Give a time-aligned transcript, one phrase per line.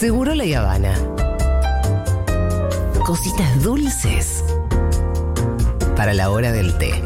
[0.00, 0.94] Seguro la Habana.
[3.04, 4.42] Cositas dulces
[5.94, 7.04] para la hora del té.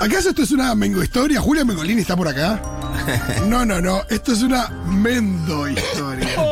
[0.00, 1.40] ¿Acaso esto es una Mengo historia?
[1.40, 2.60] ¿Julia Mengolini está por acá?
[3.46, 4.02] No, no, no.
[4.10, 6.28] Esto es una Mendo historia.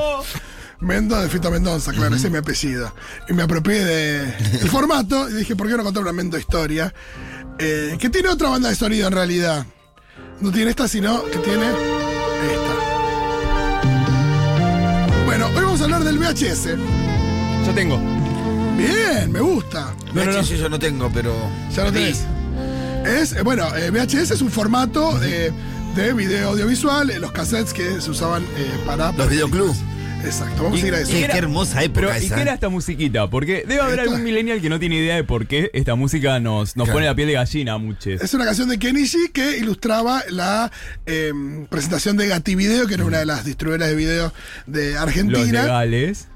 [0.81, 2.93] Mendo de Fito Mendoza, claro, ese es mi apellido.
[3.29, 4.27] Y me apropié de-
[4.59, 6.93] del formato y dije, ¿por qué no contar una Mendo historia?
[7.59, 9.65] Eh, que tiene otra banda de sonido en realidad.
[10.41, 12.75] No tiene esta, sino que tiene esta.
[15.25, 16.77] Bueno, hoy vamos a hablar del VHS.
[17.67, 17.99] Yo tengo.
[18.77, 19.95] Bien, me gusta.
[20.13, 20.39] No, no, no.
[20.43, 21.35] VHS yo no tengo, pero.
[21.75, 22.21] Ya lo tenés.
[23.07, 25.51] Es, eh, bueno, eh, VHS es un formato eh,
[25.95, 29.13] de video audiovisual, eh, los cassettes que se usaban eh, para.
[29.13, 29.79] Los videoclubs.
[30.25, 31.13] Exacto, vamos a ir a eso.
[31.13, 33.31] Qué, era- qué hermosa época Pero, ¿y qué era esta musiquita?
[33.31, 36.77] Porque debe haber algún millennial que no tiene idea de por qué esta música nos,
[36.77, 36.93] nos Claro.
[36.97, 38.21] pone la piel de gallina a muchos.
[38.21, 40.73] Es una canción de Kenichi que ilustraba la
[41.07, 41.33] eh,
[41.71, 44.33] presentación de Gati Video, que era una de las distribuidoras de video
[44.67, 45.63] de Los Argentina.
[45.63, 46.29] legales.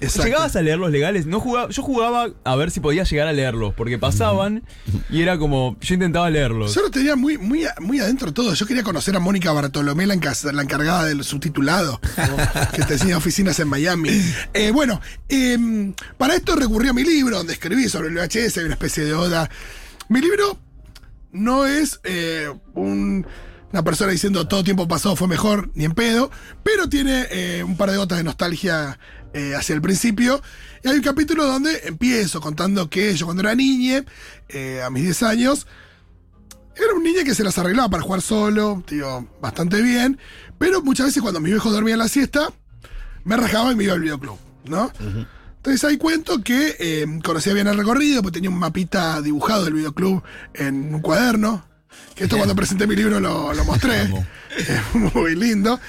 [0.00, 0.24] Exacto.
[0.24, 1.26] ¿Llegabas a leer los legales?
[1.26, 4.62] No jugaba, yo jugaba a ver si podía llegar a leerlos, porque pasaban
[5.10, 6.74] y era como, yo intentaba leerlos.
[6.74, 8.52] Yo lo tenía muy, muy, muy adentro todo.
[8.54, 12.00] Yo quería conocer a Mónica Bartolomé, la, enca- la encargada del subtitulado,
[12.74, 14.10] que tenía oficinas en Miami.
[14.54, 18.74] Eh, bueno, eh, para esto recurrí a mi libro, donde escribí sobre el VHS, una
[18.74, 19.48] especie de oda.
[20.08, 20.58] Mi libro
[21.32, 23.26] no es eh, un-
[23.72, 26.30] una persona diciendo todo tiempo pasado fue mejor, ni en pedo,
[26.62, 28.98] pero tiene eh, un par de gotas de nostalgia
[29.32, 30.42] eh, hacia el principio.
[30.82, 34.04] Y hay un capítulo donde empiezo contando que yo cuando era niña,
[34.48, 35.66] eh, a mis 10 años,
[36.76, 40.18] era un niño que se las arreglaba para jugar solo, tío, bastante bien,
[40.58, 42.52] pero muchas veces cuando mis viejos dormían la siesta,
[43.24, 44.92] me rajaba y me iba al videoclub, ¿no?
[45.56, 49.74] Entonces ahí cuento que eh, conocía bien el recorrido, pues tenía un mapita dibujado del
[49.74, 50.22] videoclub
[50.54, 51.66] en un cuaderno,
[52.14, 54.02] que esto cuando presenté mi libro lo, lo mostré,
[54.56, 55.80] Es muy lindo,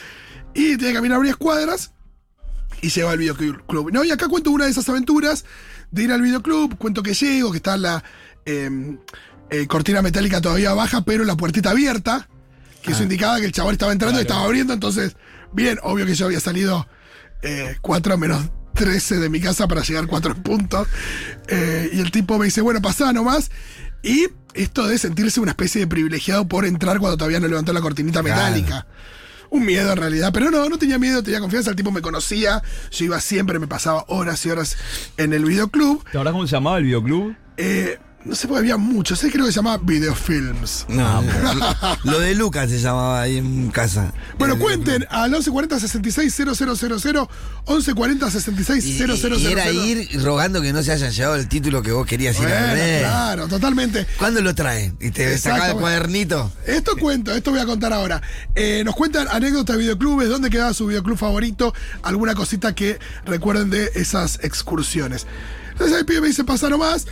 [0.54, 1.92] y tenía que caminar varias cuadras
[2.82, 3.92] y llego al videoclub.
[3.92, 5.46] No, y acá cuento una de esas aventuras
[5.92, 8.04] de ir al videoclub, cuento que llego, que está la
[8.46, 8.70] eh,
[9.50, 12.28] eh, cortina metálica todavía baja, pero la puertita abierta,
[12.82, 15.16] que eso indicaba que el chaval estaba entrando y estaba abriendo, entonces,
[15.54, 16.88] bien, obvio que yo había salido
[17.42, 20.88] eh, 4 menos 13 de mi casa para llegar 4 puntos.
[21.48, 23.50] Eh, y el tipo me dice, bueno, pasá nomás.
[24.04, 27.82] Y esto de sentirse una especie de privilegiado por entrar cuando todavía no levantó la
[27.82, 28.36] cortinita Claro.
[28.54, 28.88] metálica.
[29.50, 32.62] Un miedo en realidad, pero no, no tenía miedo, tenía confianza, el tipo me conocía,
[32.92, 34.78] yo iba siempre, me pasaba horas y horas
[35.18, 36.04] en el videoclub.
[36.04, 37.36] ¿Te acordás cómo se llamaba el videoclub?
[37.58, 40.86] Eh, no sé, porque había muchos, creo que se llamaba Videofilms.
[40.90, 44.12] No, lo, lo de Lucas se llamaba ahí en casa.
[44.38, 49.38] Bueno, Eh, cuenten al 1140 66 000, 1140 66 Y, 000.
[49.40, 52.48] y- era ir rogando que no se haya llevado el título que vos querías ir
[52.48, 53.00] a ver.
[53.04, 54.06] claro, totalmente.
[54.18, 54.94] ¿Cuándo lo trae?
[55.00, 56.52] Y te sacaba el cuadernito.
[56.66, 58.22] Esto cuento, esto voy a contar ahora.
[58.56, 61.74] Eh, nos cuentan anécdotas de videoclubes, dónde quedaba su videoclub favorito,
[62.04, 65.26] alguna cosita que recuerden de esas excursiones.
[65.72, 67.06] Entonces el pibe me dice, pasa nomás.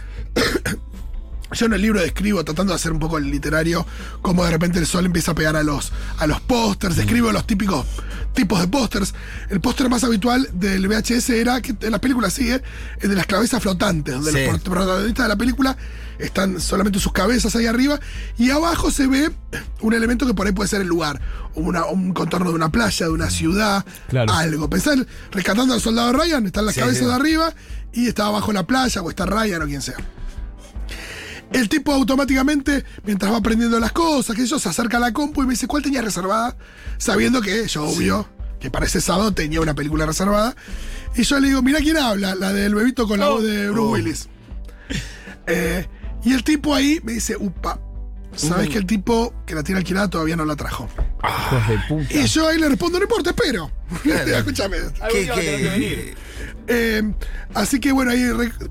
[1.52, 3.86] Yo en el libro describo, tratando de hacer un poco el literario,
[4.22, 7.46] cómo de repente el sol empieza a pegar a los, a los pósters, describo los
[7.48, 7.86] típicos
[8.34, 9.14] tipos de pósters.
[9.50, 12.62] El póster más habitual del VHS era, que en las películas sigue,
[13.00, 14.52] el de las cabezas flotantes, donde Sí.
[14.52, 15.78] los protagonistas de la película
[16.20, 17.98] están solamente sus cabezas ahí arriba,
[18.38, 19.32] y abajo se ve
[19.82, 21.22] un elemento que por ahí puede ser el lugar,
[21.54, 24.34] una- un contorno de una playa, de una ciudad, Claro.
[24.34, 24.70] algo.
[24.70, 27.06] Pensá en rescatando al soldado Ryan, están las Sí, cabezas sí.
[27.06, 27.54] de arriba,
[27.94, 29.96] y está abajo la playa, o está Ryan o quien sea.
[31.52, 35.44] El tipo automáticamente, mientras va aprendiendo las cosas, que yo se acerca a la compu
[35.44, 36.56] y me dice, ¿cuál tenía reservada?
[36.98, 38.28] Sabiendo que yo, obvio,
[38.60, 40.56] que para ese sábado tenía una película reservada.
[41.16, 43.92] Y yo le digo, mira quién habla, la del bebito con la voz de Bruce
[43.92, 44.30] Willis.
[45.48, 45.88] Eh,
[46.24, 47.80] y el tipo ahí me dice, upa,
[48.36, 50.90] sabes que el tipo que la tiene alquilada todavía no la trajo.
[51.28, 52.14] Hijos de puta.
[52.14, 53.72] Y yo ahí le respondo, no importa, espero.
[54.06, 54.78] Escúchame.
[54.78, 56.16] Algún ¿Qué- día va a tener qué- que venir.
[56.68, 57.04] Eh,
[57.54, 58.24] así que bueno, ahí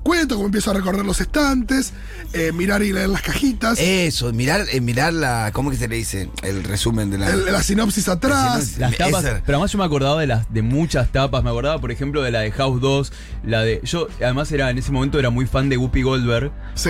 [0.03, 1.93] cuento cómo empiezo a recorrer los estantes,
[2.33, 5.51] eh, mirar y leer las cajitas, Eso, mirar, eh, mirar la.
[5.53, 6.29] ¿Cómo que se le dice?
[6.43, 7.29] El resumen de la.
[7.29, 8.77] el- la sinopsis atrás.
[8.77, 9.41] Las tapas, Esa.
[9.45, 12.31] pero además yo me acordaba de las de muchas tapas, me acordaba por ejemplo de
[12.31, 13.13] la de House 2,
[13.45, 16.51] la de yo además era en ese momento era muy fan de Whoopi Goldberg.
[16.75, 16.89] Sí,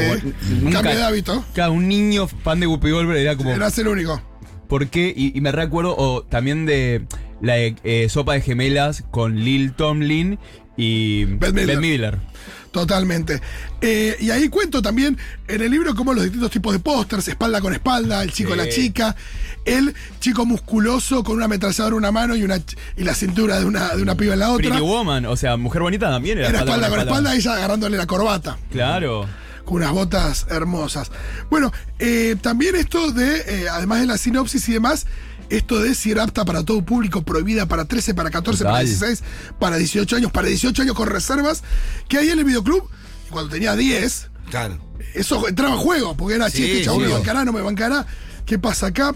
[0.60, 1.46] Como cambio de hábito.
[1.54, 4.20] Cada un niño fan de Whoopi Goldberg era como Eras el único.
[4.68, 5.14] ¿Por qué?
[5.16, 7.06] Y, y me recuerdo también de
[7.42, 10.40] la eh, sopa de gemelas con Lil Tomlin
[10.78, 11.80] y Beth Midler.
[11.80, 12.20] Midler.
[12.72, 13.42] Totalmente.
[13.80, 15.18] Eh, y ahí cuento también
[15.48, 18.58] en el libro cómo los distintos tipos de pósters, espalda con espalda, el chico Sí.
[18.58, 19.16] la chica,
[19.64, 22.58] el chico musculoso con una ametralladora en una mano y, una,
[22.98, 24.72] y la cintura de una, de una piba en la otra.
[24.72, 28.08] Pretty Woman, o sea, Mujer Bonita también era, Era espalda con espalda, ella agarrándole la
[28.08, 28.58] corbata.
[28.72, 29.26] Claro.
[29.66, 31.12] Con unas botas hermosas.
[31.50, 35.06] Bueno, eh, también esto de, eh, además de la sinopsis y demás,
[35.50, 38.86] esto de si era apta para todo público, prohibida para 13, para 14, para Total.
[38.86, 39.24] 16,
[39.60, 41.64] para 18 años, para 18 años con reservas,
[42.08, 42.88] que ahí en el videoclub,
[43.30, 44.78] cuando tenía 10, Claro.
[45.14, 47.08] eso entraba en juego, porque era, Sí, este chabón sí.
[47.08, 48.06] me bancará, no me bancará,
[48.46, 49.14] ¿qué pasa acá?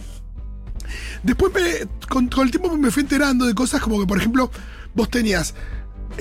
[1.24, 4.51] Después, me- con, con el tiempo me fui enterando de cosas como que, por ejemplo,
[4.96, 5.54] vos tenías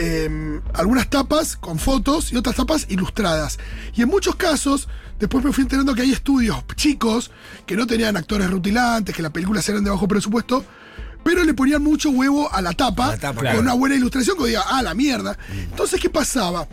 [0.00, 3.58] eh, algunas tapas con fotos y otras tapas ilustradas.
[3.94, 7.32] Y en muchos casos, después me fui enterando que hay estudios chicos
[7.66, 10.64] que no tenían actores rutilantes, que las películas eran de bajo presupuesto,
[11.24, 13.60] pero le ponían mucho huevo a la tapa, A la tapa, con claro.
[13.60, 15.36] una buena ilustración que diga, ah, la mierda.
[15.52, 16.68] Entonces, ¿qué pasaba?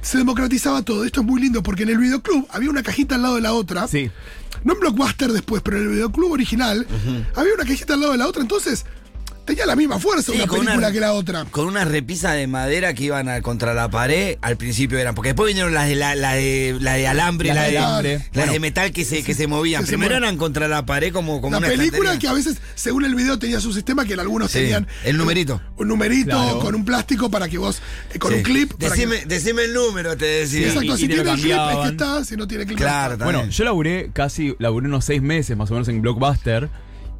[0.00, 1.04] Se democratizaba todo.
[1.04, 3.52] Esto es muy lindo porque en el videoclub había una cajita al lado de la
[3.52, 3.86] otra.
[3.86, 4.10] Sí.
[4.64, 6.86] No en Blockbuster después, pero en el videoclub original
[7.36, 8.42] había una cajita al lado de la otra.
[8.42, 8.86] Entonces,
[9.48, 11.44] tenía la misma fuerza Sí, una película una- que la otra.
[11.46, 15.30] Con unas repisas de madera que iban a- contra la pared, al principio eran, porque
[15.30, 18.14] después vinieron las de, la, la de, la de alambre, Las la de de, alambre.
[18.14, 18.52] las Bueno.
[18.52, 19.82] de metal que se, que se movían.
[19.82, 22.18] que Primero eran contra la pared como, como La una película estantería.
[22.20, 24.86] que a veces, según el video, tenía su sistema que en algunos Sí, tenían.
[25.04, 25.60] el numerito.
[25.76, 26.58] Un numerito Claro.
[26.60, 27.80] con un plástico para que vos.
[28.14, 28.36] eh, con Sí.
[28.38, 28.72] un clip.
[28.78, 30.68] que- Decime, decime el número, te decía.
[30.68, 32.78] Exacto, y- si y tiene el clip es que está, si no tiene clip.
[32.78, 33.24] no Claro, está.
[33.24, 36.68] Bueno, yo laburé casi, laburé unos seis meses más o menos en Blockbuster.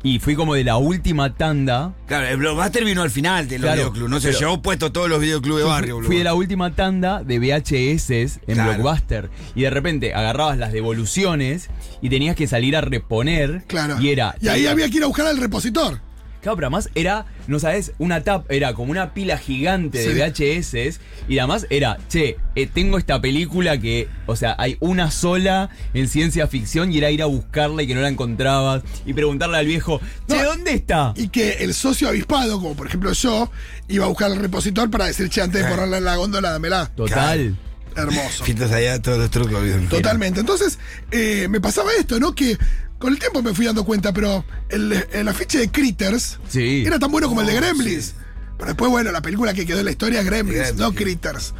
[0.02, 1.92] Y fui como de la última tanda.
[2.06, 4.10] Claro, el Blockbuster vino al final de los Claro, videoclubs.
[4.10, 6.18] No sé, llevó puesto todos los videoclubs de barrio, Fui boludo.
[6.18, 8.10] de la última tanda de VHS
[8.46, 8.74] en Claro.
[8.74, 9.28] Blockbuster.
[9.56, 11.68] Y de repente agarrabas las devoluciones
[12.00, 13.64] y tenías que salir a reponer.
[13.66, 14.00] Claro.
[14.00, 14.36] Y era.
[14.40, 16.00] Y ahí había que ir a buscar al repositor.
[16.40, 20.14] Claro, pero además era, no sabes, una tap, era como una pila gigante Sí.
[20.14, 25.11] de VHS y además era, che, eh, tengo esta película que, o sea, hay una
[25.11, 29.12] sola en ciencia ficción y era ir a buscarla y que no la encontrabas y
[29.14, 31.12] preguntarle al viejo, che, No, ¿dónde está?
[31.17, 33.50] Y que el socio avispado, como por ejemplo yo,
[33.88, 36.87] iba a buscar al repositor para decir, che, antes de ponerla en la góndola, dámela.
[36.94, 37.56] Total.
[37.96, 38.44] Hermoso.
[38.44, 39.61] Fitas allá todos los trucos.
[39.91, 40.38] Totalmente.
[40.38, 40.79] Entonces,
[41.11, 42.32] eh, me pasaba esto, ¿no?
[42.32, 42.56] Que
[42.98, 46.82] con el tiempo me fui dando cuenta, pero el, el afiche de Critters Sí.
[46.86, 48.04] era tan bueno como el de Gremlins.
[48.06, 48.12] sí.
[48.56, 50.96] Pero después, bueno, la película que quedó en la historia es Gremlins, Gremlins, no sí.
[50.96, 51.54] Critters.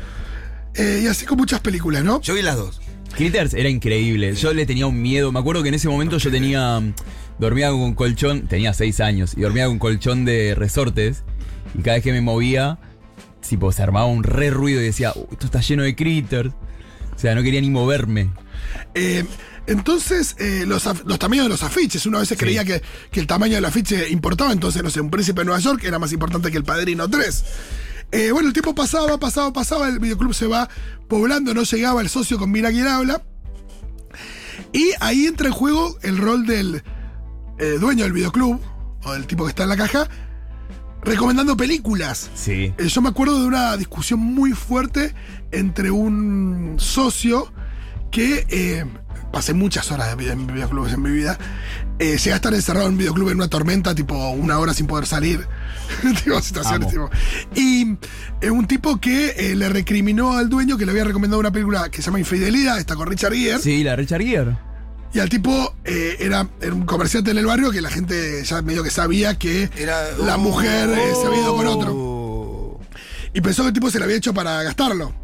[0.75, 2.21] Eh, y así con muchas películas, ¿no?
[2.23, 2.81] Yo vi las dos.
[3.17, 4.35] Critters era increíble.
[4.35, 5.31] Yo le tenía un miedo.
[5.33, 6.79] Me acuerdo que en ese momento yo tenía.
[6.81, 6.95] mm,
[7.39, 8.49] Dormía con colchón.
[8.49, 9.35] Tenía seis años.
[9.37, 11.23] Y dormía con colchón de resortes.
[11.79, 12.79] Y cada vez que me movía.
[13.49, 16.51] Tipo, se armaba un re ruido y decía, "Uh, esto está lleno de critters.
[17.15, 18.31] O sea, no quería ni moverme.
[18.95, 19.25] Eh,
[19.69, 23.27] entonces, eh, los, los tamaños de los afiches, uno a veces creía que, que el
[23.27, 26.51] tamaño del afiche importaba, entonces, no sé, un príncipe de Nueva York era más importante
[26.51, 27.45] que el Padrino 3.
[28.11, 30.71] Eh, bueno, el tiempo pasaba, pasaba, pasaba, el videoclub se va
[31.07, 33.23] poblando, no llegaba el socio con Mira quién habla.
[34.73, 36.83] Y ahí entra en juego el rol del
[37.59, 38.59] eh, dueño del videoclub,
[39.05, 40.09] o del tipo que está en la caja,
[41.03, 42.31] recomendando películas.
[42.35, 42.73] Sí.
[42.79, 45.15] Eh, yo me acuerdo de una discusión muy fuerte
[45.51, 47.53] entre un socio
[48.11, 48.47] que
[49.33, 51.39] pasé muchas horas de vida en videoclubes en mi vida.
[51.99, 54.87] Eh, llegué a estar encerrado en un videoclub en una tormenta, tipo una hora sin
[54.87, 55.47] poder salir.
[56.25, 57.11] tipo, situaciones, Amo.
[57.11, 57.11] tipo.
[57.55, 57.97] Y
[58.41, 61.89] eh, un tipo que eh, le recriminó al dueño que le había recomendado una película
[61.91, 63.59] que se llama Infidelidad, está con Richard Gere.
[63.59, 64.69] Sí, la Richard Gere.
[65.13, 68.61] Y al tipo eh, era, era un comerciante en el barrio que la gente ya
[68.61, 71.93] medio que sabía que Era, la mujer eh, se había ido con otro.
[71.95, 72.81] Oh.
[73.33, 75.15] Y pensó que el tipo se la había hecho para gastarlo.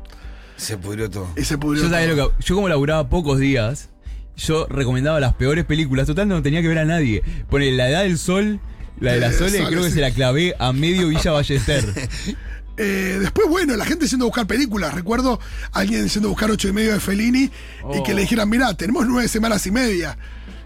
[0.56, 1.28] Se pudrió todo.
[1.36, 1.84] Y se pudrió.
[1.84, 2.06] Yo todo.
[2.06, 2.44] lo que.
[2.44, 3.90] Yo como laburaba pocos días,
[4.36, 6.06] yo recomendaba las peores películas.
[6.06, 7.22] Total, no tenía que ver a nadie.
[7.48, 8.60] Pone La Edad del Sol.
[9.00, 9.94] La de la Eh, Sole, creo que sí.
[9.96, 11.84] se la clavé a medio Villa Ballester.
[12.76, 14.92] Eh, después, bueno, la gente yendo a buscar películas.
[14.94, 15.38] Recuerdo
[15.70, 18.14] a alguien yendo a buscar ocho y medio de Fellini y que Oh.
[18.16, 20.18] le dijeran, mira, tenemos nueve semanas y media,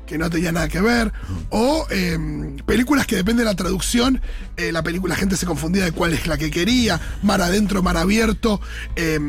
[0.09, 1.13] que no tenía nada que ver.
[1.51, 2.19] O eh,
[2.67, 4.21] películas que depende de la traducción,
[4.57, 7.83] eh, la película, la gente se confundía de cuál es la que quería, mar adentro,
[7.83, 8.61] mar abierto.
[8.97, 9.21] eh,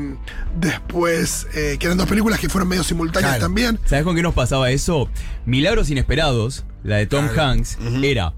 [0.60, 3.42] después, eh, que eran dos películas que fueron medio simultáneas Claro.
[3.46, 3.80] también.
[3.86, 5.10] ¿Sabes con qué nos pasaba eso?
[5.46, 7.52] Milagros Inesperados, la de Tom Claro.
[7.52, 8.34] Hanks, era.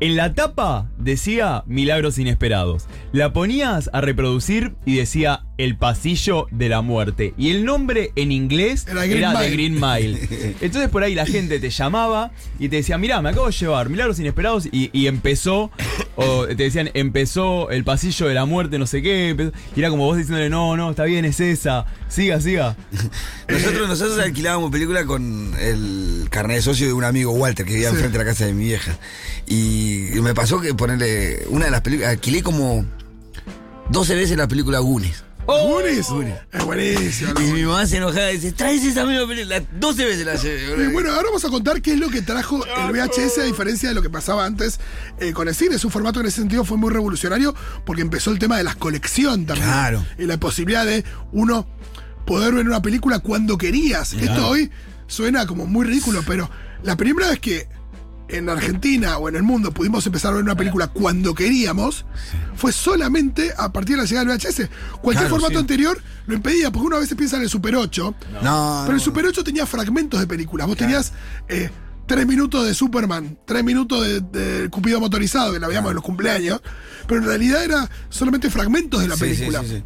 [0.00, 2.84] En la tapa decía Milagros Inesperados.
[3.12, 7.34] La ponías a reproducir y decía El Pasillo de la Muerte.
[7.38, 9.50] Y el nombre en inglés Era era, Green The.
[9.50, 10.54] Green Mile.
[10.60, 13.88] Entonces por ahí la gente te llamaba y te decía, mirá, me acabo de llevar
[13.88, 15.70] Milagros Inesperados y, y empezó,
[16.16, 19.30] o te decían, empezó El Pasillo de la Muerte, no sé qué.
[19.30, 21.86] empezó- y era como vos diciéndole, no, no, está bien, es esa.
[22.08, 22.76] Siga, siga.
[23.48, 27.88] Nosotros, nosotros alquilábamos película con el carnet de socio de un amigo Walter que vivía
[27.90, 27.94] Sí.
[27.94, 28.98] enfrente de la casa de mi vieja.
[29.46, 29.75] Y
[30.22, 32.84] me pasó que ponerle una de las películas, alquilé como
[33.90, 35.24] 12 veces la película Goonies.
[35.46, 36.08] Goonies.
[36.52, 37.32] Es buenísimo.
[37.40, 39.62] Y mi mamá se enojaba y dice, traes esa misma película.
[39.78, 40.70] 12 veces la llevé.
[40.70, 40.90] Boludo.
[40.92, 43.94] bueno, ahora vamos a contar qué es lo que trajo el VHS a diferencia de
[43.94, 44.80] lo que pasaba antes
[45.20, 45.76] eh, con el cine.
[45.76, 47.54] Es un formato que en ese sentido fue muy revolucionario
[47.84, 49.68] porque empezó el tema de la colección también.
[49.68, 50.04] Claro.
[50.18, 51.66] Y la posibilidad de uno
[52.26, 54.12] poder ver una película cuando querías.
[54.14, 54.70] Esto hoy
[55.06, 56.50] suena como muy ridículo, pero
[56.82, 57.68] la primera vez que
[58.28, 62.04] en Argentina o en el mundo pudimos empezar a ver una película cuando queríamos,
[62.56, 64.68] fue solamente a partir de la llegada del VHS.
[65.00, 65.58] Cualquier Claro, formato sí.
[65.58, 69.00] anterior lo impedía, porque uno a veces piensa en el Super 8, No, pero el.
[69.02, 70.66] Super 8 tenía fragmentos de películas.
[70.66, 71.12] Vos tenías
[71.48, 71.70] eh,
[72.06, 76.04] tres minutos de Superman, tres minutos de, de Cupido motorizado, que la veíamos en los
[76.04, 76.60] cumpleaños,
[77.06, 79.60] pero en realidad era solamente fragmentos de la Sí, sí, película.
[79.62, 79.84] sí, sí.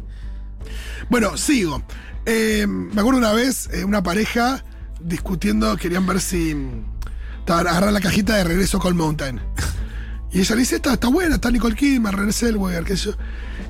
[1.09, 1.83] Bueno, sigo.
[2.25, 4.63] Eh, me acuerdo una vez, eh, una pareja
[4.99, 6.55] discutiendo, querían ver si.
[7.47, 9.41] Agarrar la cajita de regreso a Cold Mountain.
[10.31, 13.17] Y ella le dice: Está, está buena, está Nicole Kidman, René Zellweger, qué sé yo.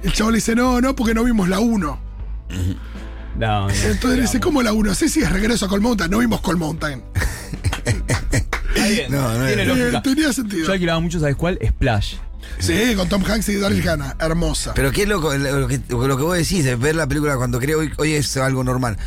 [0.03, 1.99] El chavo le dice: No, no, porque no vimos la 1.
[3.37, 3.69] No, no.
[3.69, 4.93] Entonces le dice: ¿Cómo la 1?
[4.93, 7.03] Sí, sí, es regreso a Cold Mountain, no vimos Cold Mountain.
[8.75, 9.75] Está bien, No, no, tiene no.
[9.75, 9.97] lógica.
[9.97, 10.67] Eh, tenía sentido.
[10.67, 11.57] Yo alquilaba mucho, ¿sabes cuál?
[11.65, 12.15] Splash.
[12.59, 14.73] Sí, con Tom Hanks y Daryl Hannah, hermosa.
[14.75, 17.79] Pero qué loco, lo que, lo que vos decís, es ver la película cuando creo
[17.79, 18.97] hoy, hoy es algo normal.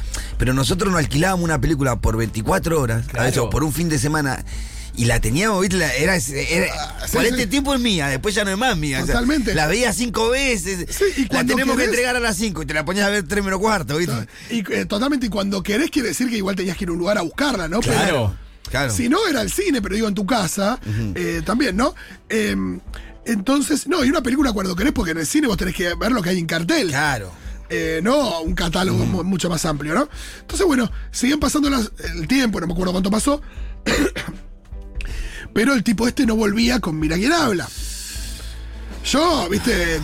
[0.44, 3.22] Pero nosotros nos alquilábamos una película por 24 horas, Claro.
[3.22, 4.44] a veces por un fin de semana,
[4.94, 5.78] y la teníamos, ¿viste?
[5.78, 7.28] La- era, era- Ah, sí, por sí.
[7.30, 8.98] este tiempo es mía, después ya no es más mía.
[9.02, 9.54] O sea, Totalmente.
[9.54, 10.86] la veía cinco veces,
[11.16, 13.42] y la tenemos que entregar a las 5 y te la ponías a ver 3
[13.42, 14.12] menos cuarto, ¿viste?
[14.50, 16.98] Y eh, totalmente, y cuando querés quiere decir que igual tenías que ir a un
[16.98, 17.80] lugar a buscarla, ¿no?
[17.80, 18.36] Pero- Claro.
[18.70, 18.92] Claro.
[18.92, 20.78] Si no, era el cine, pero digo en tu casa,
[21.14, 21.94] eh, también, ¿no?
[22.28, 22.54] Eh,
[23.24, 26.12] entonces, no, y una película cuando querés, porque en el cine vos tenés que ver
[26.12, 26.88] lo que hay en cartel.
[26.88, 27.32] Claro.
[27.76, 30.08] Eh, no un catálogo mu- mucho más amplio, ¿no?
[30.40, 33.40] Entonces, bueno, seguían pasando las- el tiempo, no me acuerdo cuánto pasó.
[35.52, 37.68] pero el tipo este no volvía con Mira quién habla.
[39.04, 40.00] Yo, viste,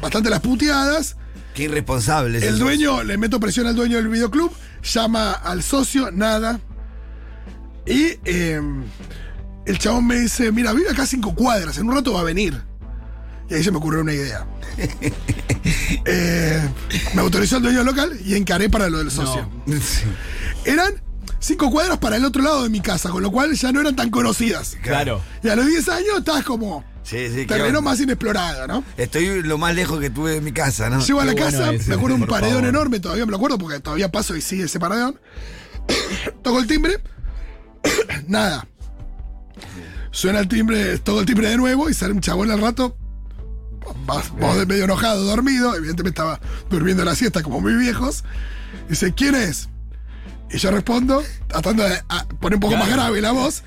[0.00, 1.16] bastante las puteadas.
[1.54, 2.38] Qué irresponsable.
[2.38, 4.50] es El dueño, le meto presión al dueño del videoclub,
[4.82, 6.60] llama al socio, nada.
[7.86, 8.60] Y eh,
[9.66, 12.60] el chabón me dice, mira, vive acá cinco cuadras, en un rato va a venir.
[13.50, 14.46] Y ahí se me ocurrió una idea.
[16.04, 16.68] Eh,
[17.14, 19.48] me autorizó el dueño local y encaré para lo del socio.
[20.64, 20.94] Eran
[21.38, 23.96] cinco cuadras para el otro lado de mi casa, con lo cual ya no eran
[23.96, 24.76] tan conocidas.
[24.82, 25.20] Claro.
[25.42, 28.84] Y a los 10 años estás como Sí, sí, terreno más inexplorado, ¿no?
[28.96, 31.00] Estoy lo más lejos que tuve de mi casa, ¿no?
[31.04, 32.68] Llego a la Qué bueno casa, ese, me acuerdo un paredón favor.
[32.68, 35.18] enorme, todavía me lo acuerdo porque todavía paso y sigue ese paredón.
[36.42, 37.00] Toco el timbre,
[38.28, 38.66] nada.
[40.12, 42.96] Suena el timbre, toco el timbre de nuevo y sale un chabón al rato.
[44.06, 48.24] Vos vos de medio enojado, dormido, evidentemente estaba durmiendo la siesta como muy viejos.
[48.88, 49.68] Dice, ¿quién es?
[50.50, 53.62] Y yo respondo, tratando de ah, poner un poco más grave la voz.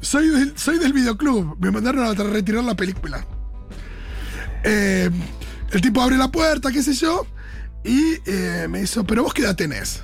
[0.00, 1.56] Soy del, soy del videoclub.
[1.60, 3.24] Me mandaron a retirar la película.
[4.64, 5.10] Eh,
[5.72, 7.26] el tipo abre la puerta, qué sé yo,
[7.84, 10.02] y eh, me hizo, pero vos qué edad tenés?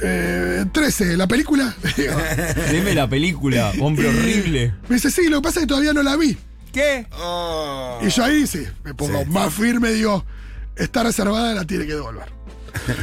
[0.00, 1.74] Eh, 13, ¿la película?
[2.70, 4.74] Deme la película, hombre horrible.
[4.88, 6.36] me dice, sí, lo que pasa es que todavía no la vi.
[6.72, 7.06] ¿Qué?
[7.18, 7.98] Oh.
[8.02, 9.30] Y yo ahí sí, me pongo Sí.
[9.30, 10.24] más firme, digo,
[10.76, 12.32] está reservada, la tiene que devolver.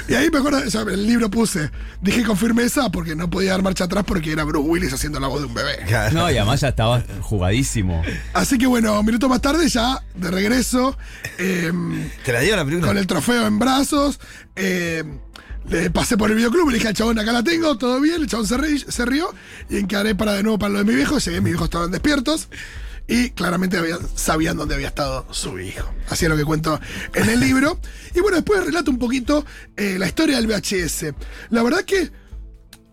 [0.08, 1.70] Y ahí me acuerdo, o sea, el libro puse,
[2.02, 5.28] dije con firmeza porque no podía dar marcha atrás porque era Bruce Willis haciendo la
[5.28, 5.78] voz de un bebé.
[6.12, 8.02] No, y además ya estaba jugadísimo.
[8.34, 10.98] Así que bueno, un minuto más tarde ya, de regreso,
[11.38, 12.88] em, ¿Te la dio la película?
[12.88, 14.20] con el trofeo en brazos.
[14.56, 15.04] eh,
[15.70, 18.22] le pasé por el videoclub, le dije al chabón, acá la tengo, todo bien.
[18.24, 19.32] El chabón se, ri- se rió
[19.70, 21.20] y encaré para de nuevo para lo de mi viejo.
[21.20, 22.48] Llegué, mis viejos estaban despiertos
[23.12, 25.90] y claramente había- sabían dónde había estado su hijo.
[26.10, 26.80] Así es lo que cuento
[27.14, 27.80] en el libro.
[28.16, 29.46] Y bueno, después relato un poquito
[29.78, 31.14] eh, la historia del VHS.
[31.52, 32.10] La verdad que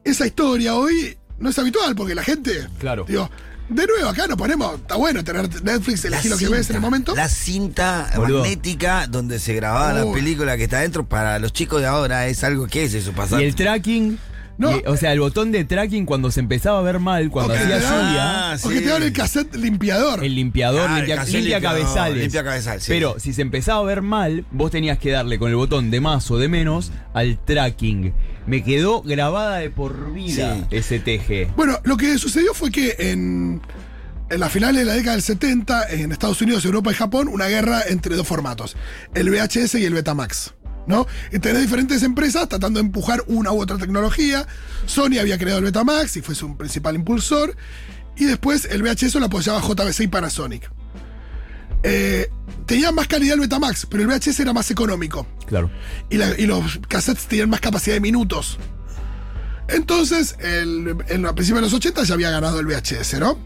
[0.05, 2.67] esa historia hoy no es habitual porque la gente.
[2.79, 3.05] Claro.
[3.09, 3.31] Digo,
[3.69, 4.77] de nuevo, acá nos ponemos.
[4.81, 7.15] Está bueno tener Netflix, elegir lo que ves en el momento.
[7.17, 8.41] La cinta Boludo.
[8.41, 12.45] magnética donde se grababa la película que está dentro para los chicos de ahora es
[12.45, 13.41] algo que es eso, pasar.
[13.41, 14.19] Y el tracking.
[14.59, 14.77] No.
[14.77, 17.59] y- o sea, el botón de tracking cuando se empezaba a ver mal, cuando Ok,
[17.61, 18.85] hacía dan- lluvia, Ah, O que sí.
[18.85, 20.25] te dan el cassette limpiador.
[20.25, 22.19] el limpiador, Ah, limpia, cassette limpia limpiador, cabezales.
[22.23, 22.87] limpia cabezal, sí.
[22.89, 26.01] Pero si se empezaba a ver mal, vos tenías que darle con el botón de
[26.01, 28.15] más o de menos al tracking.
[28.47, 30.65] Me quedó grabada de por vida Sí.
[30.71, 31.49] ese teje.
[31.57, 33.61] Bueno, lo que sucedió fue que en,
[34.31, 37.47] en las finales de la década del 70, en Estados Unidos, Europa y Japón, una
[37.47, 38.77] guerra entre dos formatos,
[39.15, 40.55] el VHS y el Betamax.
[40.87, 41.07] ¿No?
[41.33, 44.47] Y tenés diferentes empresas tratando de empujar una u otra tecnología.
[44.87, 47.57] Sony había creado el Betamax y fue su principal impulsor.
[48.17, 50.71] Y después el VHS lo apoyaba JVC y Panasonic.
[51.83, 52.31] Eh,
[52.67, 55.27] tenía más calidad el Betamax, pero el VHS era más económico.
[55.47, 55.71] Claro.
[56.11, 58.59] y, la- y los cassettes tenían más capacidad de minutos.
[59.69, 63.39] Entonces, el- en, a principios de los 80 ya había ganado el VHS, ¿no?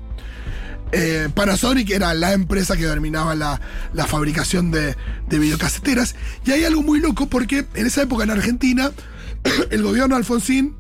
[0.93, 3.61] Eh, Panasonic era la empresa que dominaba la,
[3.95, 4.97] la fabricación de,
[5.29, 6.15] de videocaseteras.
[6.45, 8.91] Y hay algo muy loco porque en esa época en Argentina,
[9.71, 10.77] el gobierno Alfonsín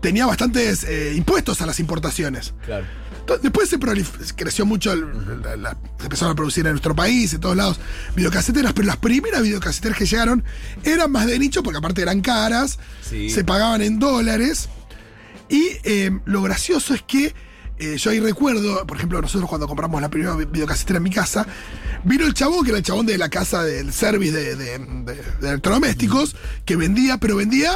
[0.00, 2.54] tenía bastantes eh, impuestos a las importaciones.
[2.64, 2.84] Claro.
[3.40, 3.78] Después se
[4.34, 7.78] creció mucho, el- la- la- se empezaron a producir en nuestro país, en todos lados,
[8.16, 10.42] videocaseteras, pero las primeras videocaseteras que llegaron
[10.82, 12.78] eran más de nicho, porque aparte eran caras,
[13.08, 13.30] Sí.
[13.30, 14.68] se pagaban en dólares.
[15.48, 17.32] Y eh, lo gracioso es que
[17.84, 21.10] eh, yo ahí recuerdo, por ejemplo, nosotros cuando compramos la primera vi- videocasetera en mi
[21.10, 21.46] casa,
[22.04, 25.22] vino el chabón, que era el chabón de la casa del service de, de- de-
[25.40, 27.72] de electrodomésticos, que vendía, pero vendía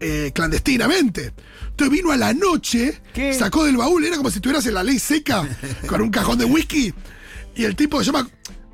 [0.00, 1.32] eh, clandestinamente.
[1.70, 3.32] Entonces vino a la noche, ¿Qué?
[3.34, 5.46] sacó del baúl, era como si estuvieras en la ley seca,
[5.86, 6.92] con un cajón de whisky.
[7.54, 8.30] Y el tipo, me, ac-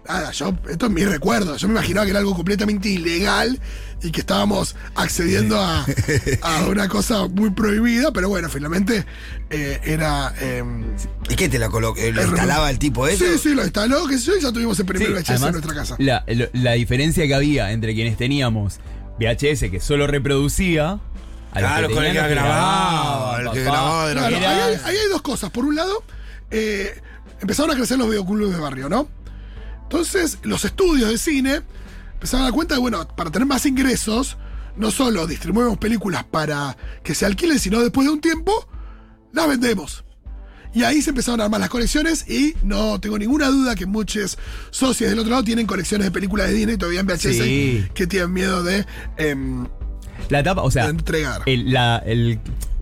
[0.09, 1.57] Nada, yo, esto es mi recuerdo.
[1.57, 3.61] Yo me imaginaba que era algo completamente ilegal
[4.03, 5.87] y que estábamos accediendo a,
[6.43, 9.07] a una cosa muy prohibida, pero bueno, finalmente
[9.51, 10.35] eh, era.
[10.41, 10.65] eh,
[11.31, 12.01] ¿Y qué te la colocó?
[12.01, 13.25] ¿Lo el- instalaba el tipo eso?
[13.25, 15.75] Sí, sí, lo instaló, que yo, ya tuvimos el primer Sí, VHS además, en nuestra
[15.75, 15.97] casa.
[16.53, 18.81] La, diferencia que había entre quienes teníamos
[19.21, 20.99] VHS que solo reproducía.
[21.55, 23.71] Claro, con el que los grababa, el que papá.
[23.77, 25.51] grababa era- Claro, Era- ahí, hay, ahí hay dos cosas.
[25.51, 26.03] Por un lado,
[26.51, 27.01] eh,
[27.41, 29.07] empezaron a crecer los videoclubes de barrio, ¿no?
[29.97, 31.61] Entonces, los estudios de cine
[32.15, 34.39] empezaron a dar cuenta de, bueno, para tener más ingresos,
[34.75, 38.67] no solo distribuimos películas para que se alquilen, sino después de un tiempo,
[39.35, 40.03] las vendemos.
[40.73, 44.39] Y ahí se empezaron a armar las colecciones y no tengo ninguna duda que muchos
[44.71, 47.87] socios del otro lado tienen colecciones de películas de Disney todavía en VHS Sí.
[47.93, 48.87] que tienen miedo de,
[49.19, 49.67] em,
[50.31, 51.43] La o sea, de entregar.
[51.45, 52.41] el, la- el-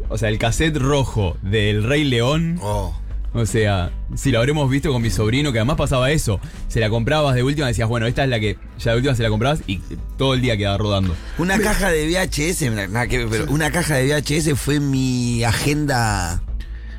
[0.09, 2.61] o sea, el cassette rojo del Rey León.
[2.63, 3.00] Oh.
[3.33, 6.41] O sea, si lo habremos visto con mi sobrino, que además pasaba eso.
[6.69, 9.23] Se la comprabas de última, decías, bueno, esta es la que ya de última se
[9.23, 9.81] la comprabas y
[10.19, 11.15] todo el día quedaba rodando.
[11.39, 15.45] Una caja de VHS, na- nada que ver, pero una caja de VHS fue mi
[15.45, 16.43] agenda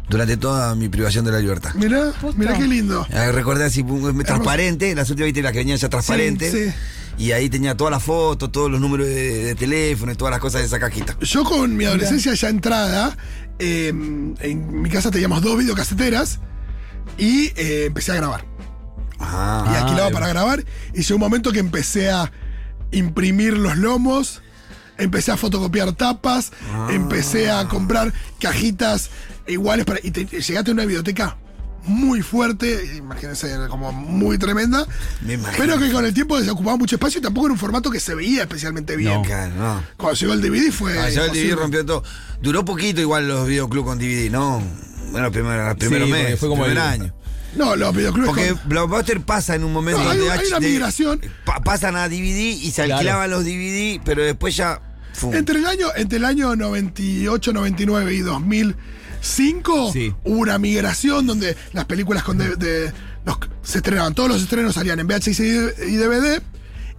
[0.09, 1.73] durante toda mi privación de la libertad.
[1.75, 3.05] Mirá, mirá qué lindo.
[3.09, 3.83] Eh, Recordé así,
[4.25, 6.51] transparente, las últimas viste las que venían ya transparentes.
[6.51, 6.73] Sí, sí.
[7.17, 10.39] Y ahí tenía todas las fotos, todos los números de, de teléfono y todas las
[10.39, 11.17] cosas de esa cajita.
[11.21, 13.15] Yo con mi adolescencia ya entrada,
[13.59, 16.39] eh, en mi casa teníamos dos videocaseteras
[17.17, 18.45] y eh, empecé a grabar.
[19.19, 19.67] Ah.
[19.71, 20.65] y alquilaba Ah, para grabar
[20.95, 22.31] y llegó un momento que empecé a
[22.91, 24.41] imprimir los lomos,
[24.97, 26.87] empecé a fotocopiar tapas, Ah.
[26.91, 29.11] empecé a comprar cajitas
[29.47, 29.99] iguales para...
[30.01, 31.37] Y te- llegaste a una biblioteca
[31.85, 34.85] muy fuerte, imagínense, era como muy tremenda,
[35.21, 35.57] Me imagino.
[35.57, 38.13] pero que con el tiempo desocupaba mucho espacio y tampoco era un formato que se
[38.15, 39.13] veía especialmente bien.
[39.15, 39.21] No.
[39.23, 39.83] Claro, no.
[39.97, 40.97] Cuando llegó el DVD fue...
[40.99, 41.31] Ah, ya el.
[41.31, 42.03] DVD rompió todo.
[42.41, 44.61] Duró poquito igual los videoclubs con DVD, ¿no?
[45.11, 47.13] Bueno, primero, los primeros Sí, meses, fue como primer el- año.
[47.55, 48.29] No, los videoclubes...
[48.29, 51.19] Porque con- Blockbuster pasa en un momento No, hay- donde hay una migración.
[51.43, 52.93] pa- pasan a DVD y se Claro.
[52.95, 54.79] alquilaban los DVD, pero después ya.
[55.13, 55.33] ¡fum!
[55.35, 58.21] Entre el año, entre el año 98, 99 y
[59.21, 60.13] 2005 Sí.
[60.23, 62.91] hubo una migración donde las películas con de- de-
[63.25, 65.39] los- se estrenaban, todos los estrenos salían en VHS
[65.87, 66.41] y DVD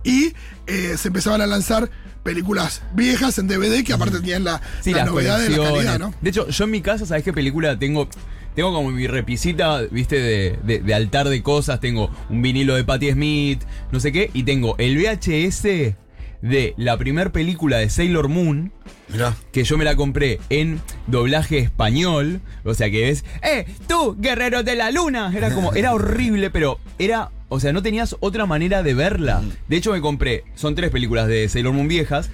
[0.04, 0.32] y
[0.66, 1.90] eh, se empezaban a lanzar
[2.22, 6.14] películas viejas en DVD que aparte tenían la, Sí, la novedad de la calidad, ¿no?
[6.20, 8.08] De hecho, yo en mi casa, ¿sabes qué película tengo?
[8.54, 11.80] Tengo como mi repisita, viste, de, de- de altar de cosas.
[11.80, 14.30] Tengo un vinilo de Patti Smith, no sé qué.
[14.34, 15.96] Y tengo el VHS
[16.42, 18.72] de la primer película de Sailor Moon.
[19.08, 19.34] Mirá.
[19.52, 22.40] Que yo me la compré en doblaje español.
[22.64, 23.24] O sea que es.
[23.42, 23.64] ¡Eh!
[23.88, 25.32] ¡Tú, guerrero de la luna!
[25.34, 25.72] Era como.
[25.74, 27.30] Era horrible, pero era.
[27.48, 29.42] O sea, no tenías otra manera de verla.
[29.68, 30.44] De hecho, me compré.
[30.54, 32.30] Son tres películas de Sailor Moon viejas.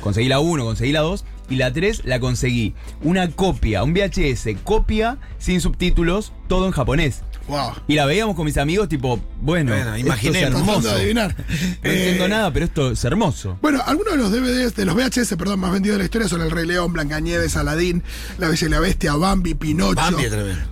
[0.00, 2.74] Conseguí la 1, conseguí la 2 y la 3 la conseguí.
[3.02, 7.22] Una copia, un VHS, copia sin subtítulos, todo en japonés.
[7.48, 7.72] Wow.
[7.88, 10.90] Y la veíamos con mis amigos, tipo, bueno, Bueno, esto es hermoso.
[10.90, 11.34] adivinar.
[11.38, 11.44] No
[11.90, 13.58] Eh, entiendo nada, pero esto es hermoso.
[13.60, 16.42] Bueno, algunos de los DVDs, de los VHS, perdón, más vendidos de la historia son
[16.42, 18.02] El Rey León, Blancanieves, Aladín,
[18.38, 20.24] La Bella y la Bestia, Bambi, Pinocho, Bambi.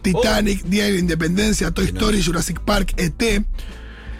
[0.02, 3.44] Titanic, Día de la Independencia, Toy Story, Jurassic Park, ET.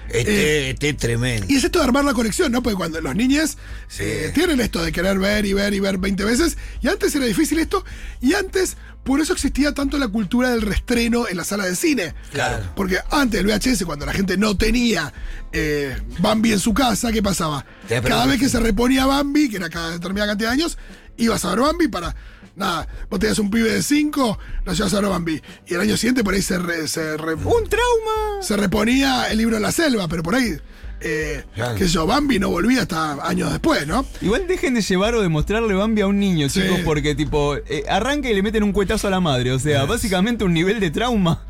[0.09, 1.47] Este, este es tremendo.
[1.49, 2.63] Y es esto de armar la colección, ¿no?
[2.63, 3.59] Porque cuando los niños
[3.99, 7.27] eh, tienen esto de querer ver y ver y ver 20 veces, y antes era
[7.27, 7.85] difícil esto,
[8.21, 12.15] y antes por eso existía tanto la cultura del restreno en la sala de cine.
[12.33, 12.63] Claro.
[12.75, 15.13] Porque antes el VHS, cuando la gente no tenía
[15.53, 17.65] eh, Bambi en su casa, ¿qué pasaba?
[17.89, 20.79] Cada vez que se reponía Bambi, que era cada determinada cantidad de años,
[21.17, 22.15] ibas a ver Bambi para.
[22.59, 25.41] Nada, vos tenías un pibe de 5, lo llevas a Bambi.
[25.69, 28.43] Y el año siguiente por ahí se, re- se re- ¡Un trauma!
[28.43, 30.57] se reponía el libro de la selva, pero por ahí,
[31.01, 31.45] eh,
[31.79, 34.05] sé yo, Bambi no volvía hasta años después, ¿no?
[34.21, 36.61] Igual dejen de llevar o de mostrarle Bambi a un niño, Sí.
[36.63, 39.53] chicos, porque tipo, eh, arranca y le meten un cuetazo a la madre.
[39.53, 41.45] O sea, básicamente un nivel de trauma.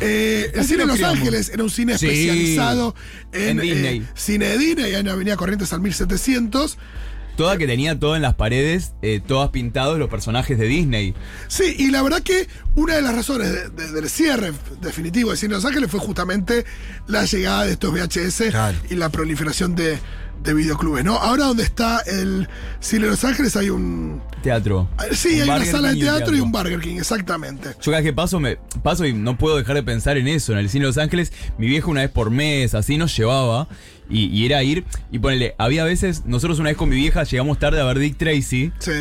[0.00, 1.02] Eh, el cine de lo Los.
[1.02, 2.06] Ángeles era un cine Sí.
[2.06, 2.94] especializado
[3.32, 3.98] en, En Disney.
[4.00, 6.76] eh, cine de Disney, en Avenida Corrientes al 1700.
[7.36, 11.14] Toda que tenía todo en las paredes, eh, todas pintados los personajes de Disney.
[11.48, 15.36] Sí, y la verdad que una de las razones de- de- del cierre definitivo de
[15.36, 16.64] Cine Los Ángeles fue justamente
[17.06, 18.78] la llegada de estos VHS Claro.
[18.90, 19.98] y la proliferación de,
[20.42, 21.16] de videoclubes, ¿no?
[21.16, 22.48] Ahora donde está el
[22.80, 24.22] Cine de Los Ángeles hay un...
[24.42, 24.88] Teatro.
[25.12, 27.70] Sí, Un hay una sala de King teatro y un Burger King, exactamente.
[27.80, 30.52] Yo cada vez que paso, me paso y no puedo dejar de pensar en eso.
[30.52, 33.68] En el cine de Los Ángeles, mi viejo una vez por mes, así nos llevaba.
[34.08, 37.58] Y, y era ir, y ponele, había veces, nosotros una vez con mi vieja llegamos
[37.58, 38.92] tarde a ver Dick Tracy Sí,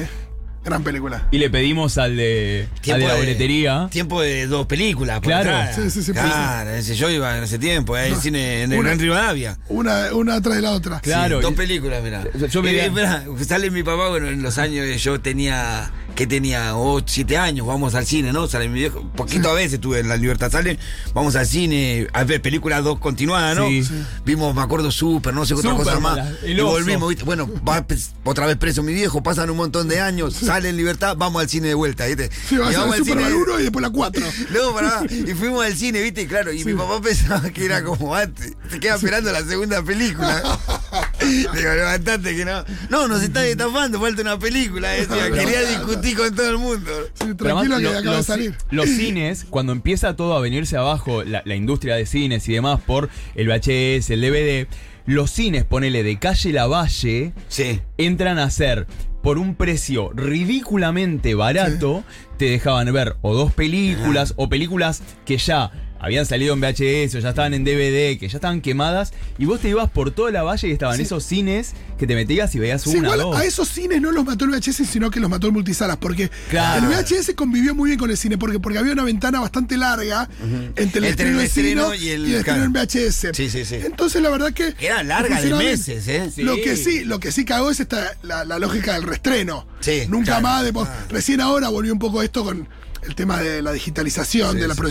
[0.65, 1.27] gran película.
[1.31, 3.87] y le pedimos al de, al de la boletería.
[3.91, 5.19] Tiempo de dos películas.
[5.19, 5.49] por Claro.
[5.51, 5.73] entrada.
[5.73, 8.71] Sí, sí, sí, Claro, ese- yo iba en ese tiempo, ahí en el cine en
[8.73, 9.57] el Una- Gran Rivadavia.
[9.69, 10.99] Una, una atrás de la otra.
[11.01, 11.39] Claro.
[11.41, 12.23] Dos películas, mirá.
[12.37, 16.25] Yo- yo Eh, esperá, sale mi papá, bueno, en los años que yo tenía, que
[16.27, 18.47] tenía 8, 7 años, vamos al cine, ¿no?
[18.47, 20.79] Sale mi viejo, poquito a veces estuve en la Libertad, sale,
[21.13, 23.67] vamos al cine a ver películas dos continuadas, ¿no?
[23.67, 23.83] Sí.
[23.83, 23.93] Sí.
[24.25, 26.19] Vimos, me acuerdo, Super, no sé qué otra cosa más.
[26.45, 27.23] y volvimos, ¿viste?
[27.25, 30.77] Bueno, va pres- otra vez preso mi viejo, pasan un montón de años, sale en
[30.77, 32.29] libertad, vamos al cine de vuelta, ¿viste?
[32.47, 34.25] Sí, vas Y vamos al cine- Superman 1 y después la 4.
[34.51, 35.01] no, pará.
[35.09, 36.25] Y fuimos al cine, ¿viste?
[36.27, 38.53] Claro, y mi papá pensaba que era como antes.
[38.69, 40.41] Se queda esperando la segunda película.
[41.25, 42.63] Digo, levantate que no.
[42.89, 44.89] No, nos está estafando, falta una película.
[44.89, 46.91] Decía, quería discutir con todo el mundo.
[47.13, 48.55] Sí, tranquilo además, que lo- acaba de los, salir.
[48.71, 52.81] los cines, cuando empieza todo a venirse abajo, la, la industria de cines y demás,
[52.85, 54.67] por el VHS, el DVD,
[55.05, 57.81] los cines, ponele de calle Lavalle, Sí.
[57.97, 58.87] entran a ser
[59.21, 62.03] por un precio ridículamente barato,
[62.37, 67.19] te dejaban ver o dos películas o películas que ya habían salido en VHS o
[67.19, 70.43] ya estaban en DVD, que ya estaban quemadas, y vos te ibas por toda la
[70.43, 71.03] valle y estaban Sí.
[71.03, 73.37] esos cines que te metías y veías Sí, una, igual dos.
[73.37, 76.29] a esos cines no los mató el VHS, sino que los mató el multisalas, porque
[76.49, 76.85] Claro.
[76.91, 80.29] el VHS convivió muy bien con el cine, porque, porque había una ventana bastante larga
[80.75, 82.73] entre el Entre estreno el estreno y y el, el- estreno en.
[82.73, 83.33] VHS.
[83.33, 83.75] Sí, sí, sí.
[83.75, 84.75] Entonces la verdad que...
[84.79, 86.29] Era larga de meses, ¿eh?
[86.37, 89.65] Lo que sí, lo que sí cagó es esta, la, la lógica del restreno.
[89.79, 90.41] Sí, Nunca claro.
[90.43, 91.05] más, de- Ah.
[91.09, 92.67] recién ahora volvió un poco esto con
[93.03, 94.81] el tema de la digitalización, Sí, de la sí.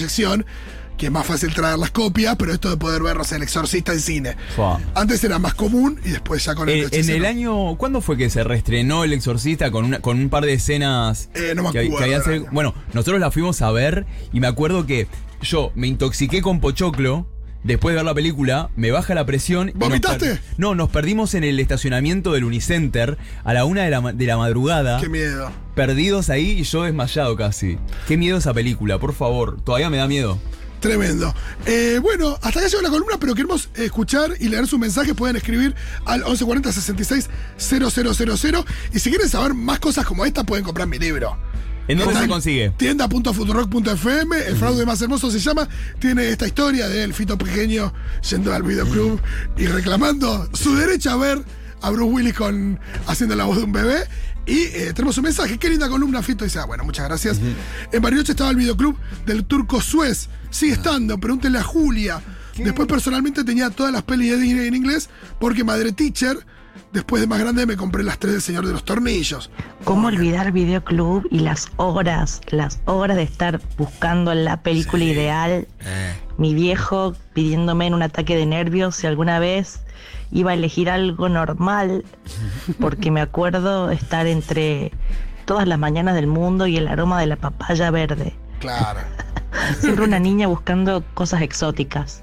[0.96, 3.42] Que es más fácil traer las copias, pero esto de poder ver, no sé, el
[3.42, 4.36] exorcista en cine.
[4.54, 4.80] Fua.
[4.94, 8.00] Antes era más común y después ya con el En, en VHS el año, ¿cuándo
[8.00, 11.30] fue que se reestrenó El Exorcista con, una, con un par de escenas?
[11.34, 14.86] Eh, no me que, acuerdo que bueno, nosotros la fuimos a ver y me acuerdo
[14.86, 15.08] que
[15.42, 17.26] yo me intoxiqué con pochoclo.
[17.62, 19.72] Después de ver la película, me baja la presión.
[19.74, 20.38] ¿Vomitaste?
[20.58, 24.36] no, nos perdimos en el estacionamiento del Unicenter a la una de la, de la
[24.36, 25.00] madrugada.
[25.00, 25.50] Qué miedo.
[25.74, 27.78] Perdidos ahí y yo desmayado casi.
[28.06, 29.62] Qué miedo esa película, por favor.
[29.62, 30.38] Todavía me da miedo.
[30.84, 31.34] Tremendo.
[31.64, 35.14] Eh, bueno, hasta acá llegó la columna, pero queremos escuchar y leer sus mensajes.
[35.14, 38.64] Pueden escribir al 1140 66 000.
[38.92, 41.38] Y si quieren saber más cosas como esta, pueden comprar mi libro.
[41.88, 42.68] ¿En dónde se consigue?
[42.76, 45.66] Tienda.futurock.fm, el fraude más hermoso se llama.
[46.00, 47.94] Tiene esta historia del fito pequeño
[48.28, 49.22] yendo al videoclub
[49.56, 51.42] y reclamando su derecho a ver
[51.80, 54.04] a Bruce Willis con, haciendo la voz de un bebé.
[54.46, 55.58] Y eh, tenemos un mensaje.
[55.58, 56.44] Qué linda columna, Fito.
[56.44, 57.40] Dice, ah, bueno, muchas gracias.
[57.92, 60.28] En Bariloche estaba el videoclub del Turco Suez.
[60.50, 62.20] Sigue estando, pregúntenle a Julia.
[62.56, 65.08] Después personalmente tenía todas las pelis de Disney en inglés
[65.40, 66.38] porque Madre Teacher.
[66.92, 69.50] Después de más grande me compré las tres del Señor de los Tornillos.
[69.82, 75.66] ¿Cómo olvidar videoclub y las horas, las horas de estar buscando la película ideal?
[75.80, 79.80] Eh, Mi viejo pidiéndome en un ataque de nervios si alguna vez
[80.34, 82.04] iba a elegir algo normal,
[82.80, 84.92] porque me acuerdo estar entre
[85.46, 88.34] todas las mañanas del mundo y el aroma de la papaya verde.
[88.58, 89.00] Claro.
[89.80, 92.22] Siempre una niña buscando cosas exóticas.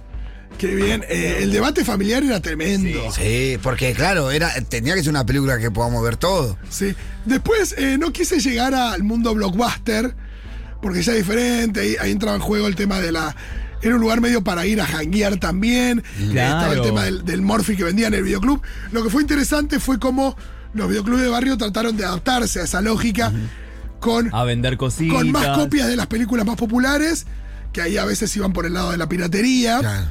[0.58, 1.04] Qué bien.
[1.08, 3.12] Eh, el debate familiar era tremendo.
[3.12, 6.58] sí, porque claro, era, tenía que ser una película que podamos ver todo.
[6.70, 6.94] Sí.
[7.26, 10.14] Después eh, no quise llegar al mundo blockbuster,
[10.82, 13.36] porque ya es diferente, ahí, ahí entraba en juego el tema de la...
[13.82, 16.04] Era un lugar medio para ir a janguear también.
[16.32, 16.58] Claro.
[16.60, 18.62] Estaba el tema del, del Morphy que vendía en el videoclub.
[18.92, 20.36] Lo que fue interesante fue cómo
[20.74, 23.32] los videoclubes de barrio trataron de adaptarse a esa lógica
[24.00, 25.16] con, A vender cositas.
[25.16, 27.26] con más copias de las películas más populares,
[27.72, 29.80] que ahí a veces iban por el lado de la piratería.
[29.80, 30.08] Claro.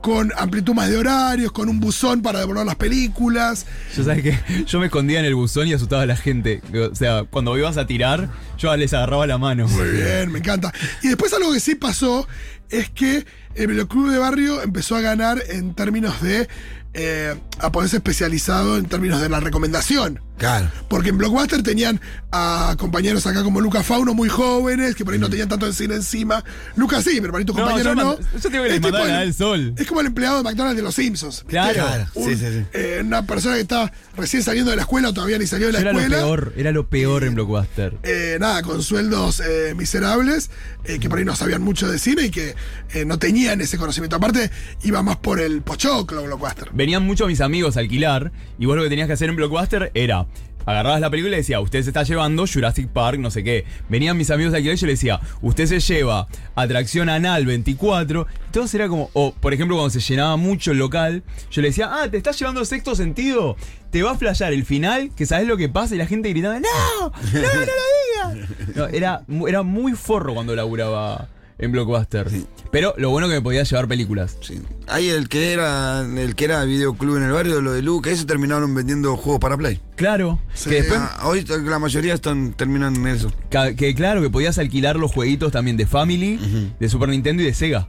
[0.00, 3.64] Con amplitud más de horarios, con un buzón para devolver las películas.
[3.96, 6.60] Yo sabes que yo me escondía en el buzón y asustaba a la gente.
[6.92, 9.66] O sea, cuando ibas a tirar, yo les agarraba la mano.
[9.66, 10.74] Muy bien, me encanta.
[11.02, 12.28] Y después algo que sí pasó
[12.70, 16.48] es que el videoclub de barrio empezó a ganar en términos de
[16.94, 20.20] eh, a ponerse especializado en términos de la recomendación.
[20.36, 20.68] Claro.
[20.88, 22.00] Porque en Blockbuster tenían
[22.32, 25.94] a compañeros acá como Lucas Fauno muy jóvenes, que por ahí no tenían tanto cine
[25.94, 26.42] encima.
[26.76, 28.18] Lucas sí, pero para ahí tu No, compañero yo no.
[28.18, 29.74] yo te que le Es tipo el- a El Sol.
[29.78, 31.44] Es como el empleado de McDonald's de los Simpsons.
[31.46, 31.74] Claro.
[31.74, 32.64] Claro, Un- sí, sí, sí.
[32.72, 35.72] eh, una persona que está recién saliendo de la escuela o todavía ni salió de
[35.74, 36.16] la Yo era lo escuela.
[36.22, 37.96] peor, era lo peor en Blockbuster.
[38.02, 40.50] eh, nada, con sueldos eh, miserables,
[40.84, 42.56] eh, que por ahí no sabían mucho de cine y que
[42.92, 44.16] eh, no tenían ese conocimiento.
[44.16, 44.50] Aparte,
[44.82, 46.70] iba más por el pochoclo, Blockbuster.
[46.72, 49.92] Venían muchos mis amigos a alquilar y vos lo que tenías que hacer en Blockbuster
[49.94, 50.26] era
[50.66, 53.64] agarrabas la película y decía, usted se está llevando Jurassic Park, no sé qué.
[53.88, 58.26] Venían mis amigos de alquiler y yo le decía, usted se lleva Atracción Anal 24.
[58.48, 61.68] Y todo era como, o por ejemplo, cuando se llenaba mucho el local, yo le
[61.68, 63.56] decía, ah, te estás llevando sexto sentido.
[63.90, 66.58] Te va a flashear el final, que sabes lo que pasa y la gente gritaba,
[66.58, 66.68] no,
[67.00, 68.48] no, no lo digas.
[68.74, 72.26] No, era, era muy forro cuando laburaba en Blockbuster.
[72.70, 74.36] Pero lo bueno que me podía llevar películas.
[74.40, 74.60] Sí.
[74.88, 78.24] Ahí el que era el que era videoclub en el barrio, lo de Luke, ese
[78.24, 79.80] terminaron vendiendo juegos para Play.
[79.96, 83.32] Claro, que después Ah, hoy la mayoría están terminan en eso.
[83.76, 87.54] Que claro, que podías alquilar los jueguitos también de Family, de Super Nintendo y de
[87.54, 87.88] Sega.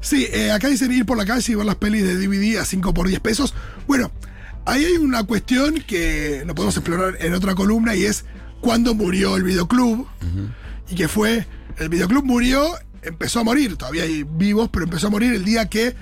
[0.00, 2.64] Sí, eh, acá dicen ir por la calle y ver las pelis de DVD a
[2.64, 3.54] 5 por 10 pesos.
[3.88, 4.12] Bueno,
[4.64, 8.24] ahí hay una cuestión que lo podemos explorar en otra columna y es
[8.60, 10.06] cuándo murió el videoclub.
[10.88, 11.46] Y que fue,
[11.78, 12.64] el videoclub murió,
[13.02, 15.94] empezó a morir, todavía hay vivos, pero empezó a morir el día que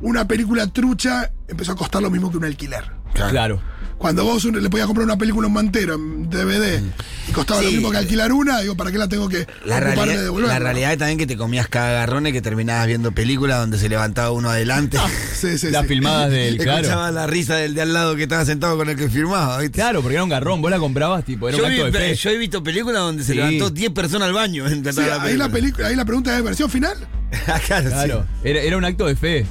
[0.00, 3.01] una película trucha empezó a costar lo mismo que un alquiler.
[3.12, 3.60] Claro.
[3.98, 6.82] Cuando vos le podías comprar una película un mantero en DVD
[7.28, 9.80] y costaba lo mismo que alquilar una, digo, ¿para qué la tengo que La de
[9.94, 10.54] realidad, devolverla?
[10.54, 14.32] la realidad es también que te comías cagarrones que terminabas viendo películas donde se levantaba
[14.32, 14.98] uno adelante.
[15.40, 15.88] Sí, sí, Las sí.
[15.88, 16.56] filmadas del.
[16.62, 16.80] Claro.
[16.80, 19.58] Escuchabas la risa del de al lado que estaba sentado con el que firmaba.
[19.58, 19.76] ¿viste?
[19.76, 20.60] Claro, porque era un garrón.
[20.62, 22.14] Vos la comprabas, tipo, era Yo, un acto vi- de fe.
[22.16, 23.38] yo he visto películas donde se Sí.
[23.38, 24.66] levantó 10 personas al baño.
[24.68, 26.96] en Sí, ahí, la película, ahí la pregunta es versión final.
[27.66, 29.46] claro, Claro, era, era un acto de fe.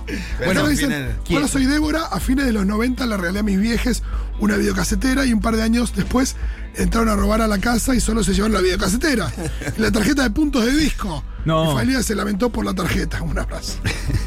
[0.46, 2.04] Bueno, dicen, final- Hola, soy Débora.
[2.12, 4.04] A fines de los 90 le regalé a mis viejes
[4.40, 6.36] una videocasetera y un par de años después
[6.76, 9.32] entraron a robar a la casa y solo se llevaron la videocasetera
[9.78, 11.24] y la tarjeta de puntos de disco.
[11.44, 11.66] No.
[11.66, 13.22] Mi familia se lamentó por la tarjeta.
[13.24, 13.80] Un abrazo.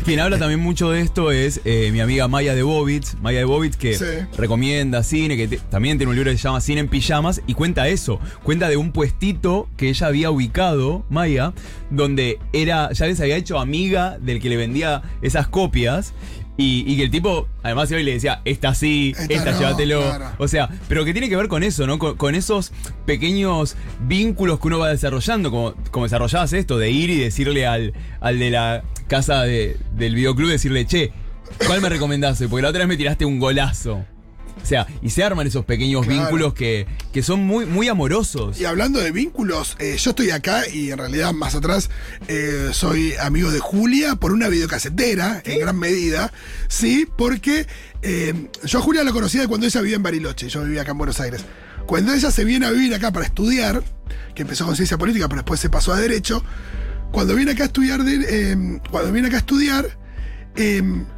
[0.05, 3.15] Quien habla también mucho de esto es eh, mi amiga Maya de Bobitz.
[3.23, 4.05] Maya de Bobitz que Sí.
[4.37, 7.55] recomienda cine, que te- también tiene un libro que se llama Cine en Pijamas y
[7.55, 8.19] cuenta eso.
[8.43, 11.53] Cuenta de un puestito que ella había ubicado, Maya,
[11.91, 16.13] donde era, ya les había hecho amiga del que le vendía esas copias.
[16.57, 19.59] Y, y que el tipo, además, iba y le decía, esta sí, Esta esta, no,
[19.59, 20.03] llévatelo.
[20.03, 20.25] claro.
[20.39, 21.99] O sea, pero que tiene que ver con eso, ¿no?
[21.99, 22.71] Con, con esos
[23.07, 27.93] pequeños vínculos que uno va desarrollando, como, como desarrollabas esto, de ir y decirle al,
[28.21, 31.11] al de la casa de- del videoclub, decirle, che,
[31.67, 32.49] ¿cuál me recomendaste?
[32.49, 34.05] Porque la otra vez me tiraste un golazo.
[34.63, 36.23] O sea, y se arman esos pequeños Claro.
[36.23, 38.59] vínculos que, que son muy, muy amorosos.
[38.59, 41.91] Y hablando de vínculos, eh, yo estoy acá y en realidad más atrás
[42.29, 46.33] eh, soy amigo de Julia por una videocasetera, en gran medida.
[46.69, 47.67] Sí, porque
[48.03, 50.93] eh, yo a Julia la conocía de cuando ella vivía en Bariloche, yo vivía acá
[50.93, 51.45] en Buenos Aires.
[51.87, 53.83] Cuando ella se viene a vivir acá para estudiar,
[54.35, 56.43] que empezó con ciencia política, pero después se pasó a derecho,
[57.13, 59.99] cuando viene acá a estudiar, de- cuando viene acá a estudiar,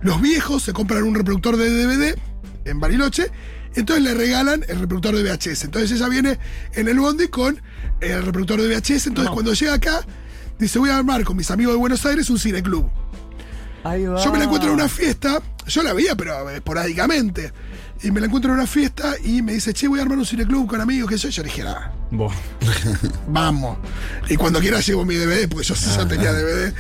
[0.03, 2.19] los viejos se compran un reproductor de DVD
[2.67, 3.31] en Bariloche,
[3.75, 5.65] entonces le regalan el reproductor de VHS.
[5.65, 6.39] Entonces ella viene
[6.75, 7.61] en el bondi con
[8.01, 10.05] el reproductor de VHS, entonces cuando llega acá,
[10.59, 12.91] dice, voy a armar con mis amigos de Buenos Aires un cineclub.
[13.85, 17.53] Yo me la encuentro en una fiesta, yo la veía, pero esporádicamente.
[18.03, 20.27] Y me la encuentro en una fiesta y me dice, che, voy a armar un
[20.27, 21.29] cineclub con amigos, que yo.
[21.31, 22.33] Yo le dije, "Ah, Buah.
[23.29, 23.79] vamos.
[24.29, 26.73] Y cuando quiera llevo mi DVD, porque yo ya tenía DVD.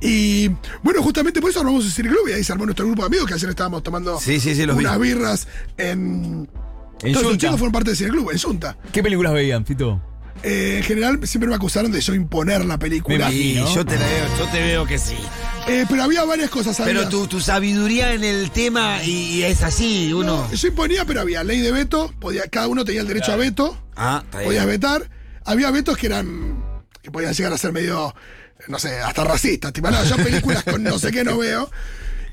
[0.00, 0.48] Y
[0.82, 3.26] bueno, justamente por eso armamos un cineclub y ahí se armó nuestro grupo de amigos,
[3.28, 4.84] que ayer estábamos tomando Sí, sí, sí, los vi.
[4.84, 6.48] unas birras en.
[7.02, 8.76] En Todos los chicos fueron parte del cineclub, en Junta.
[8.92, 10.00] ¿Qué películas veían, Fito?
[10.42, 13.16] Eh, en general siempre me acusaron de yo imponer la película.
[13.16, 13.74] Imagino.
[13.74, 15.16] yo te la veo, yo te veo que sí.
[15.68, 16.76] Eh, pero había varias cosas.
[16.84, 20.50] Pero tu, tu sabiduría en el tema y, y es así, uno.
[20.52, 23.78] Yo imponía, pero había ley de veto, podía, cada uno tenía el derecho a veto,
[23.96, 24.48] Ah, está bien.
[24.48, 25.08] podías vetar.
[25.46, 26.62] Había vetos que eran.
[27.00, 28.14] que podían llegar a ser medio.
[28.68, 29.72] no sé, hasta racistas.
[29.72, 31.70] Tipo, no, yo películas con no sé qué no veo.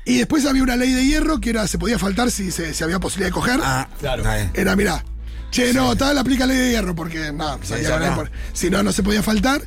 [0.04, 2.82] Y después había una ley de hierro que era, se podía faltar si, se, si
[2.82, 3.60] había posibilidad de coger.
[3.62, 4.24] Ah, Claro.
[4.52, 5.04] Era, mirá,
[5.52, 8.24] che, no, tal aplica ley de hierro, porque no, que no.
[8.52, 9.62] si no, no se podía faltar.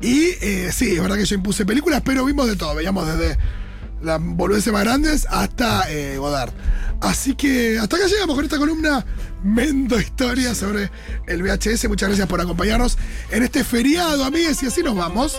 [0.00, 3.38] Y eh, sí, es verdad que yo impuse películas, pero vimos de todo, veíamos desde
[4.02, 6.52] las boludeces más grandes hasta eh, Godard.
[7.00, 9.04] Así que hasta acá llegamos con esta columna
[9.44, 10.90] Mendo Historia sobre
[11.26, 11.88] el VHS.
[11.88, 12.98] Muchas gracias por acompañarnos
[13.30, 15.26] en este feriado, amigues, y así nos vamos.